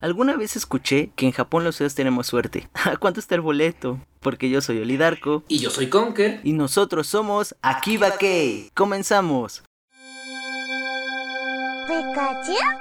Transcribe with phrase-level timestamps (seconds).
[0.00, 2.70] Alguna vez escuché que en Japón los feos tenemos suerte.
[2.84, 4.00] ¿A cuánto está el boleto?
[4.20, 5.44] Porque yo soy Olidarco.
[5.46, 6.40] Y yo soy Conker.
[6.42, 8.70] Y nosotros somos Akiba Kei.
[8.74, 9.62] Comenzamos.
[11.86, 12.80] ¿Pikachu?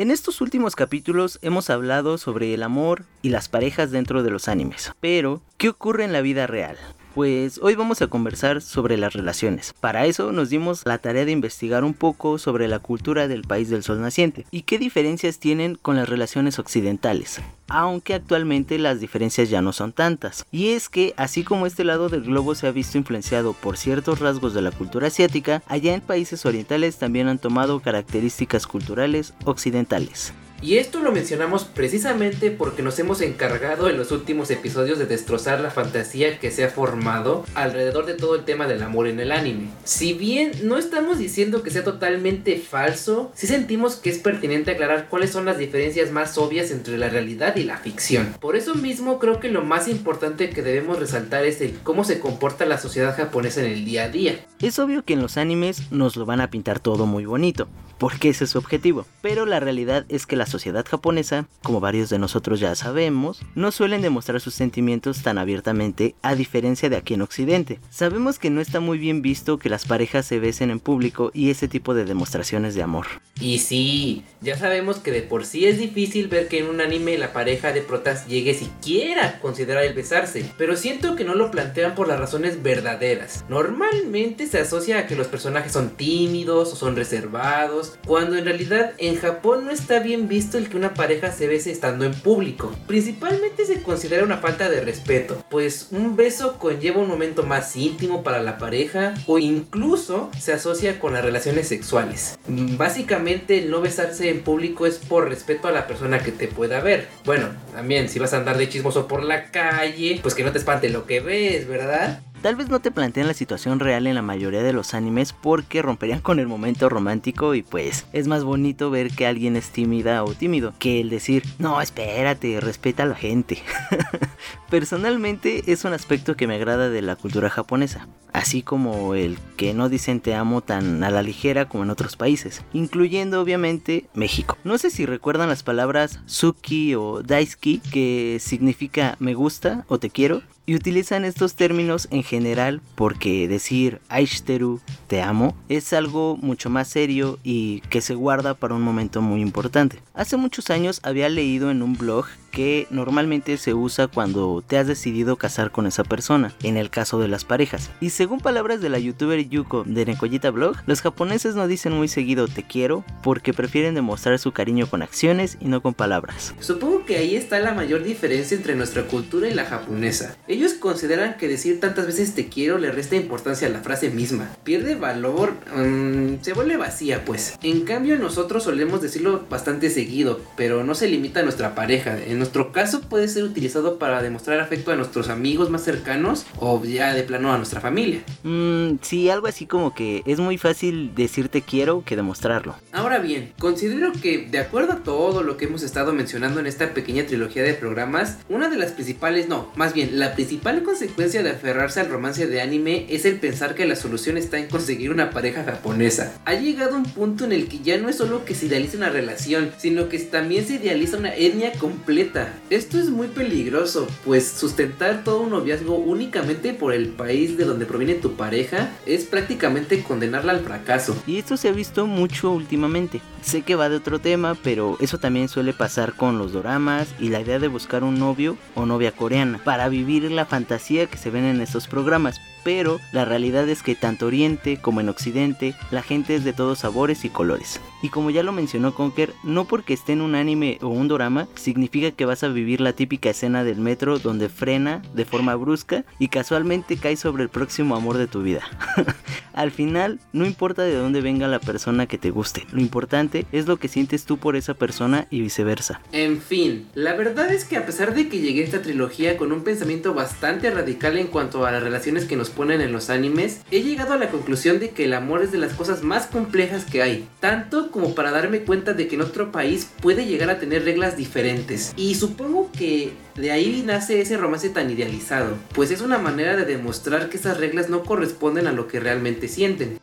[0.00, 4.48] En estos últimos capítulos hemos hablado sobre el amor y las parejas dentro de los
[4.48, 4.92] animes.
[4.98, 6.78] Pero, ¿qué ocurre en la vida real?
[7.14, 9.74] Pues hoy vamos a conversar sobre las relaciones.
[9.80, 13.68] Para eso nos dimos la tarea de investigar un poco sobre la cultura del país
[13.68, 19.48] del sol naciente y qué diferencias tienen con las relaciones occidentales aunque actualmente las diferencias
[19.48, 20.44] ya no son tantas.
[20.50, 24.18] Y es que, así como este lado del globo se ha visto influenciado por ciertos
[24.18, 30.34] rasgos de la cultura asiática, allá en países orientales también han tomado características culturales occidentales.
[30.62, 35.60] Y esto lo mencionamos precisamente porque nos hemos encargado en los últimos episodios de destrozar
[35.60, 39.32] la fantasía que se ha formado alrededor de todo el tema del amor en el
[39.32, 39.68] anime.
[39.84, 45.08] Si bien no estamos diciendo que sea totalmente falso, sí sentimos que es pertinente aclarar
[45.08, 48.34] cuáles son las diferencias más obvias entre la realidad y la ficción.
[48.38, 52.20] Por eso mismo creo que lo más importante que debemos resaltar es el cómo se
[52.20, 54.44] comporta la sociedad japonesa en el día a día.
[54.60, 57.66] Es obvio que en los animes nos lo van a pintar todo muy bonito,
[58.00, 62.08] porque ese es su objetivo, pero la realidad es que la sociedad japonesa, como varios
[62.08, 67.12] de nosotros ya sabemos, no suelen demostrar sus sentimientos tan abiertamente a diferencia de aquí
[67.12, 67.78] en Occidente.
[67.90, 71.50] Sabemos que no está muy bien visto que las parejas se besen en público y
[71.50, 73.06] ese tipo de demostraciones de amor.
[73.38, 77.18] Y sí, ya sabemos que de por sí es difícil ver que en un anime
[77.18, 81.50] la pareja de protas llegue siquiera a considerar el besarse, pero siento que no lo
[81.50, 83.44] plantean por las razones verdaderas.
[83.50, 88.92] Normalmente se asocia a que los personajes son tímidos o son reservados, cuando en realidad
[88.98, 92.74] en Japón no está bien visto el que una pareja se bese estando en público.
[92.86, 98.22] Principalmente se considera una falta de respeto, pues un beso conlleva un momento más íntimo
[98.22, 102.38] para la pareja o incluso se asocia con las relaciones sexuales.
[102.46, 107.08] Básicamente no besarse en público es por respeto a la persona que te pueda ver.
[107.24, 110.58] Bueno, también si vas a andar de chismoso por la calle, pues que no te
[110.58, 112.22] espante lo que ves, ¿verdad?
[112.42, 115.82] Tal vez no te planteen la situación real en la mayoría de los animes porque
[115.82, 120.24] romperían con el momento romántico y pues es más bonito ver que alguien es tímida
[120.24, 123.62] o tímido que el decir, no, espérate, respeta a la gente.
[124.70, 129.74] Personalmente es un aspecto que me agrada de la cultura japonesa, así como el que
[129.74, 134.56] no dicen te amo tan a la ligera como en otros países, incluyendo obviamente México.
[134.64, 140.08] No sé si recuerdan las palabras Suki o Daisuki que significa me gusta o te
[140.08, 146.70] quiero y utilizan estos términos en general porque decir Aishiteru, te amo, es algo mucho
[146.70, 150.00] más serio y que se guarda para un momento muy importante.
[150.14, 154.86] Hace muchos años había leído en un blog que normalmente se usa cuando te has
[154.86, 157.90] decidido casar con esa persona, en el caso de las parejas.
[158.00, 162.08] Y según palabras de la youtuber Yuko de Nekoyita Blog, los japoneses no dicen muy
[162.08, 166.54] seguido te quiero porque prefieren demostrar su cariño con acciones y no con palabras.
[166.60, 170.36] Supongo que ahí está la mayor diferencia entre nuestra cultura y la japonesa.
[170.48, 174.50] Ellos consideran que decir tantas veces te quiero le resta importancia a la frase misma.
[174.64, 177.58] Pierde valor, mm, se vuelve vacía pues.
[177.62, 182.72] En cambio nosotros solemos decirlo bastante seguido, pero no se limita a nuestra pareja nuestro
[182.72, 187.22] caso puede ser utilizado para demostrar afecto a nuestros amigos más cercanos o ya de
[187.22, 188.22] plano a nuestra familia.
[188.42, 192.76] Mmm, sí, algo así como que es muy fácil decirte quiero que demostrarlo.
[192.92, 196.94] Ahora bien, considero que de acuerdo a todo lo que hemos estado mencionando en esta
[196.94, 201.50] pequeña trilogía de programas, una de las principales, no, más bien la principal consecuencia de
[201.50, 205.28] aferrarse al romance de anime es el pensar que la solución está en conseguir una
[205.28, 206.32] pareja japonesa.
[206.46, 209.10] Ha llegado un punto en el que ya no es solo que se idealiza una
[209.10, 212.29] relación, sino que también se idealiza una etnia completa
[212.70, 217.86] esto es muy peligroso, pues sustentar todo un noviazgo únicamente por el país de donde
[217.86, 221.16] proviene tu pareja es prácticamente condenarla al fracaso.
[221.26, 223.20] Y esto se ha visto mucho últimamente.
[223.42, 227.30] Sé que va de otro tema, pero eso también suele pasar con los doramas y
[227.30, 231.30] la idea de buscar un novio o novia coreana para vivir la fantasía que se
[231.30, 232.40] ven en estos programas.
[232.62, 236.80] Pero la realidad es que tanto Oriente como en Occidente la gente es de todos
[236.80, 237.80] sabores y colores.
[238.02, 241.48] Y como ya lo mencionó Conker, no porque esté en un anime o un drama
[241.54, 246.04] significa que vas a vivir la típica escena del metro donde frena de forma brusca
[246.18, 248.62] y casualmente cae sobre el próximo amor de tu vida.
[249.52, 253.66] Al final, no importa de dónde venga la persona que te guste, lo importante es
[253.66, 256.00] lo que sientes tú por esa persona y viceversa.
[256.12, 259.52] En fin, la verdad es que a pesar de que llegué a esta trilogía con
[259.52, 263.60] un pensamiento bastante radical en cuanto a las relaciones que nos ponen en los animes,
[263.70, 266.84] he llegado a la conclusión de que el amor es de las cosas más complejas
[266.84, 270.58] que hay, tanto como para darme cuenta de que en otro país puede llegar a
[270.58, 271.92] tener reglas diferentes.
[271.96, 276.64] Y supongo que de ahí nace ese romance tan idealizado, pues es una manera de
[276.64, 279.98] demostrar que esas reglas no corresponden a lo que realmente sienten.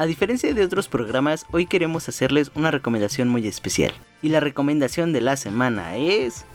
[0.00, 3.92] A diferencia de otros programas, hoy queremos hacerles una recomendación muy especial.
[4.22, 6.46] Y la recomendación de la semana es...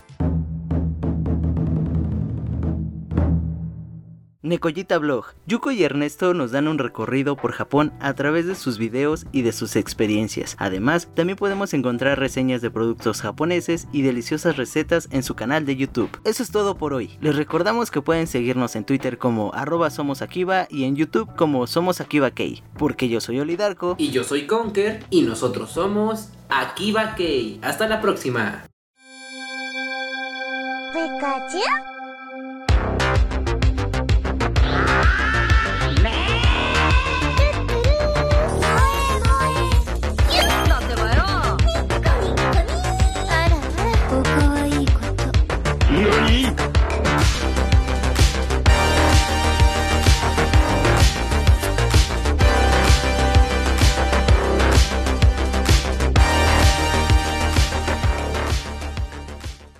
[4.46, 5.26] Nekoyita Blog.
[5.46, 9.42] Yuko y Ernesto nos dan un recorrido por Japón a través de sus videos y
[9.42, 10.56] de sus experiencias.
[10.58, 15.76] Además, también podemos encontrar reseñas de productos japoneses y deliciosas recetas en su canal de
[15.76, 16.20] YouTube.
[16.24, 17.10] Eso es todo por hoy.
[17.20, 20.22] Les recordamos que pueden seguirnos en Twitter como arroba somos
[20.70, 22.30] y en YouTube como somos Akiba
[22.78, 23.96] Porque yo soy Olidarco.
[23.98, 25.04] Y yo soy Conker.
[25.10, 27.16] Y nosotros somos Akiba
[27.62, 28.64] Hasta la próxima.
[30.92, 31.95] Pikachu.